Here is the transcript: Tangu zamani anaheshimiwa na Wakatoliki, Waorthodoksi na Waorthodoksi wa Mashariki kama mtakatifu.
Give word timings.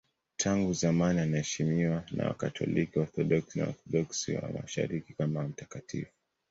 Tangu 0.37 0.73
zamani 0.73 1.19
anaheshimiwa 1.19 2.03
na 2.11 2.27
Wakatoliki, 2.27 2.99
Waorthodoksi 2.99 3.59
na 3.59 3.65
Waorthodoksi 3.65 4.33
wa 4.35 4.49
Mashariki 4.53 5.13
kama 5.13 5.43
mtakatifu. 5.43 6.11